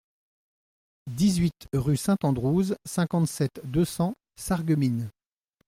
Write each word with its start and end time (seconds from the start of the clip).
dix-huit 1.11 1.53
rue 1.73 1.95
St 1.95 2.23
Andrews, 2.23 2.73
cinquante-sept, 2.89 3.61
deux 3.65 3.85
cents, 3.85 4.15
Sarreguemines 4.35 5.11